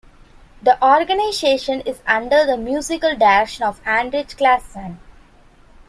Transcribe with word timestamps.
The 0.63 0.83
organization 0.83 1.81
is 1.81 2.01
under 2.07 2.43
the 2.43 2.57
musical 2.57 3.15
direction 3.15 3.65
of 3.65 3.83
Hanrich 3.83 4.35
Claassen. 4.35 4.97